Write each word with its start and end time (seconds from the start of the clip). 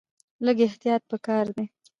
لږ 0.45 0.57
احتیاط 0.67 1.01
په 1.09 1.17
کار 1.27 1.45
دی. 1.55 1.65